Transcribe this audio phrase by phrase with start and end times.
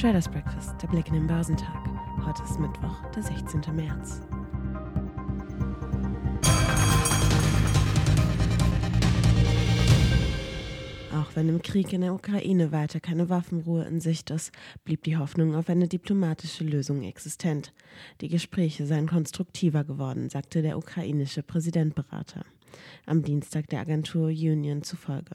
[0.00, 1.82] Traders Breakfast, der Blick in den Börsentag.
[2.24, 3.62] Heute ist Mittwoch, der 16.
[3.74, 4.20] März.
[11.12, 14.52] Auch wenn im Krieg in der Ukraine weiter keine Waffenruhe in Sicht ist,
[14.84, 17.72] blieb die Hoffnung auf eine diplomatische Lösung existent.
[18.20, 22.44] Die Gespräche seien konstruktiver geworden, sagte der ukrainische Präsidentberater
[23.04, 25.34] am Dienstag der Agentur Union zufolge.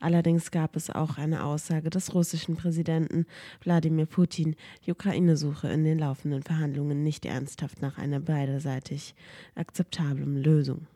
[0.00, 3.26] Allerdings gab es auch eine Aussage des russischen Präsidenten
[3.62, 9.14] Wladimir Putin, die Ukraine suche in den laufenden Verhandlungen nicht ernsthaft nach einer beiderseitig
[9.54, 10.86] akzeptablen Lösung.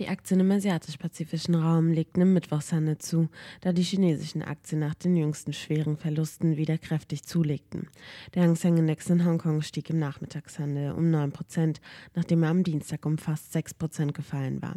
[0.00, 3.28] Die Aktien im asiatisch-pazifischen Raum legten im Mittwochshandel zu,
[3.60, 7.86] da die chinesischen Aktien nach den jüngsten schweren Verlusten wieder kräftig zulegten.
[8.32, 11.82] Der Hang Seng Index in Hongkong stieg im Nachmittagshandel um 9 Prozent,
[12.14, 14.76] nachdem er am Dienstag um fast 6 Prozent gefallen war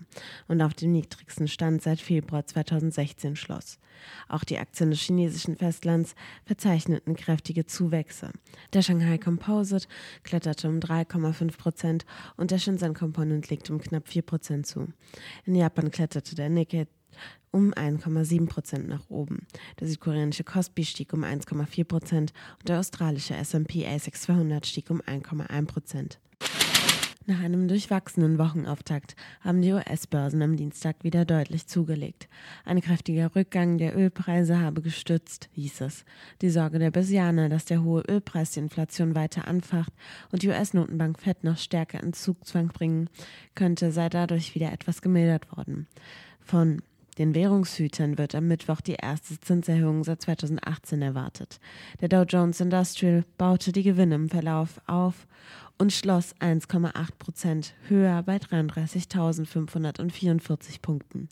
[0.49, 3.79] und auf dem niedrigsten Stand seit Februar 2016 schloss.
[4.27, 8.31] Auch die Aktien des chinesischen Festlands verzeichneten kräftige Zuwächse.
[8.73, 9.87] Der Shanghai Composite
[10.23, 14.89] kletterte um 3,5 Prozent und der Shenzhen Component legte um knapp 4 Prozent zu.
[15.45, 16.87] In Japan kletterte der Nikkei
[17.51, 19.45] um 1,7 Prozent nach oben.
[19.79, 25.01] Der südkoreanische Kospi stieg um 1,4 Prozent und der australische S&P ASX 200 stieg um
[25.01, 26.19] 1,1 Prozent.
[27.25, 32.27] Nach einem durchwachsenen Wochenauftakt haben die US-Börsen am Dienstag wieder deutlich zugelegt.
[32.65, 36.03] Ein kräftiger Rückgang der Ölpreise habe gestützt, hieß es.
[36.41, 39.93] Die Sorge der Börsianer, dass der hohe Ölpreis die Inflation weiter anfacht
[40.33, 43.09] und die US-Notenbank Fed noch stärker in Zugzwang bringen
[43.55, 45.87] könnte, sei dadurch wieder etwas gemildert worden.
[46.41, 46.81] Von
[47.17, 51.59] den Währungshütern wird am Mittwoch die erste Zinserhöhung seit 2018 erwartet.
[52.01, 55.27] Der Dow Jones Industrial baute die Gewinne im Verlauf auf
[55.77, 61.27] und schloss 1,8 Prozent höher bei 33.544 Punkten.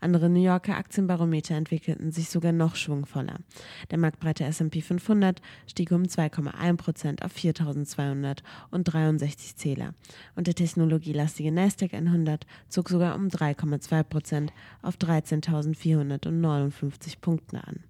[0.00, 3.38] Andere New Yorker Aktienbarometer entwickelten sich sogar noch schwungvoller.
[3.90, 9.94] Der marktbreite S&P 500 stieg um 2,1 Prozent auf 4.263 Zähler
[10.34, 14.52] und der technologielastige Nasdaq 100 zog sogar um 3,2 Prozent
[14.82, 17.84] auf 13.459 Punkten an.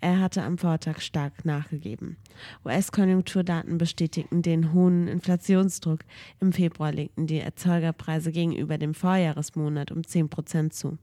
[0.00, 2.16] Er hatte am Vortag stark nachgegeben.
[2.64, 6.00] US-Konjunkturdaten bestätigten den hohen Inflationsdruck.
[6.40, 10.98] Im Februar legten die Erzeugerpreise gegenüber dem Vorjahresmonat um 10 Prozent zu.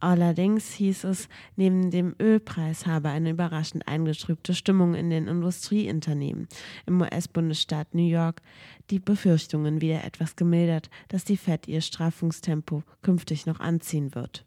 [0.00, 6.48] Allerdings hieß es, neben dem Ölpreis habe eine überraschend eingetrübte Stimmung in den Industrieunternehmen
[6.86, 8.40] im US-Bundesstaat New York
[8.88, 14.46] die Befürchtungen wieder etwas gemildert, dass die Fed ihr Straffungstempo künftig noch anziehen wird.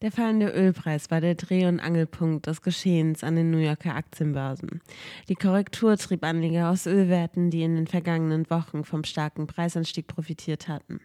[0.00, 4.80] Der fallende Ölpreis war der Dreh- und Angelpunkt des Geschehens an den New Yorker Aktienbörsen.
[5.28, 10.68] Die Korrektur trieb Anleger aus Ölwerten, die in den vergangenen Wochen vom starken Preisanstieg profitiert
[10.68, 11.00] hatten.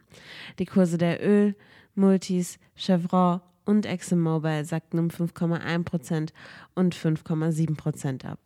[0.60, 1.56] Die Kurse der Öl,
[1.96, 6.32] Multis, Chevron und ExxonMobil sackten um 5,1 Prozent
[6.76, 8.38] und 5,7 Prozent ab.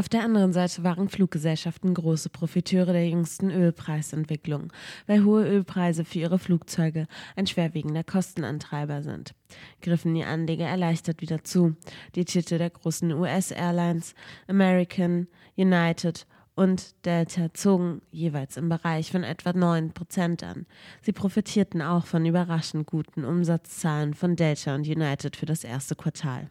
[0.00, 4.72] Auf der anderen Seite waren Fluggesellschaften große Profiteure der jüngsten Ölpreisentwicklung,
[5.06, 7.06] weil hohe Ölpreise für ihre Flugzeuge
[7.36, 9.34] ein schwerwiegender Kostenantreiber sind.
[9.82, 11.76] Griffen die Anleger erleichtert wieder zu.
[12.14, 14.14] Die Titel der großen US-Airlines
[14.48, 15.28] American,
[15.58, 20.64] United und Delta zogen jeweils im Bereich von etwa 9 Prozent an.
[21.02, 26.48] Sie profitierten auch von überraschend guten Umsatzzahlen von Delta und United für das erste Quartal.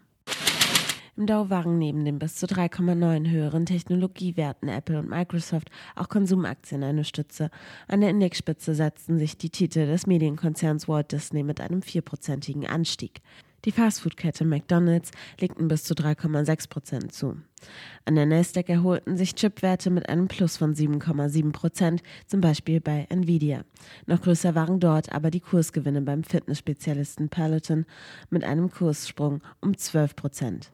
[1.19, 6.81] Im Dow waren neben den bis zu 3,9 höheren Technologiewerten Apple und Microsoft auch Konsumaktien
[6.81, 7.49] eine Stütze.
[7.89, 13.19] An der Indexspitze setzten sich die Titel des Medienkonzerns Walt Disney mit einem vierprozentigen Anstieg.
[13.65, 17.35] Die Fastfood-Kette McDonald's legten bis zu 3,6 Prozent zu.
[18.05, 23.07] An der Nasdaq erholten sich Chipwerte mit einem Plus von 7,7 Prozent, zum Beispiel bei
[23.09, 23.65] Nvidia.
[24.05, 27.85] Noch größer waren dort aber die Kursgewinne beim Fitnessspezialisten Peloton
[28.29, 30.71] mit einem Kurssprung um 12 Prozent.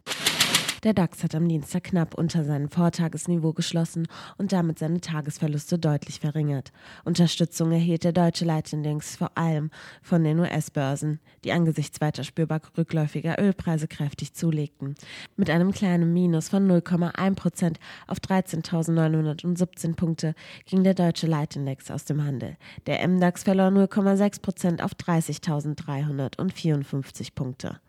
[0.86, 4.08] Der DAX hat am Dienstag knapp unter seinem Vortagesniveau geschlossen
[4.38, 6.72] und damit seine Tagesverluste deutlich verringert.
[7.06, 9.72] Unterstützung erhielt der deutsche Leitindex vor allem
[10.04, 14.94] von den US-Börsen, die angesichts weiter spürbar rückläufiger Ölpreise kräftig zulegten.
[15.36, 20.36] Mit einem kleinen Minus von 0,1 Prozent auf 13.917 Punkte
[20.68, 22.58] ging der deutsche Leitindex aus dem Handel.
[22.86, 27.80] Der MDAX verlor 0,6 Prozent auf 30.354 Punkte.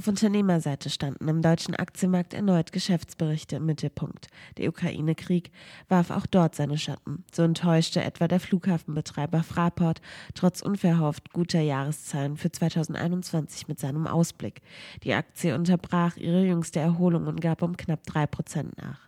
[0.00, 4.28] Auf Unternehmerseite standen im deutschen Aktienmarkt erneut Geschäftsberichte im Mittelpunkt.
[4.56, 5.50] Der Ukraine-Krieg
[5.90, 7.22] warf auch dort seine Schatten.
[7.30, 10.00] So enttäuschte etwa der Flughafenbetreiber Fraport
[10.32, 14.62] trotz unverhofft guter Jahreszahlen für 2021 mit seinem Ausblick.
[15.02, 19.00] Die Aktie unterbrach ihre jüngste Erholung und gab um knapp 3% nach.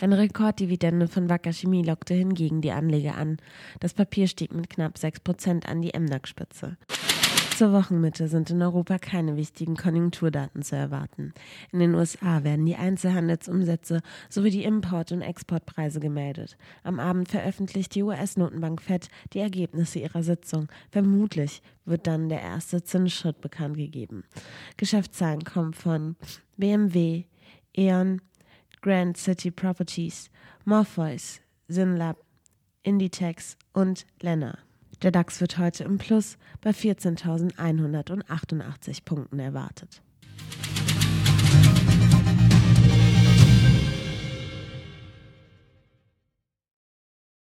[0.00, 3.36] Eine Rekorddividende von Wacker Chemie lockte hingegen die Anleger an.
[3.78, 6.76] Das Papier stieg mit knapp 6% an die MDAX-Spitze.
[7.62, 11.32] Zur Wochenmitte sind in Europa keine wichtigen Konjunkturdaten zu erwarten.
[11.70, 16.56] In den USA werden die Einzelhandelsumsätze sowie die Import- und Exportpreise gemeldet.
[16.82, 20.66] Am Abend veröffentlicht die US-Notenbank Fed die Ergebnisse ihrer Sitzung.
[20.90, 24.24] Vermutlich wird dann der erste Zinsschritt bekannt gegeben.
[24.76, 26.16] Geschäftszahlen kommen von
[26.56, 27.26] BMW,
[27.76, 28.22] E.ON,
[28.80, 30.32] Grand City Properties,
[30.64, 32.16] Morpheus, Synlab,
[32.82, 34.58] Inditex und Lenner.
[35.02, 40.00] Der DAX wird heute im Plus bei 14.188 Punkten erwartet.